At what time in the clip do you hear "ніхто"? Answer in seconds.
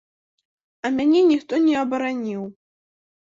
1.31-1.59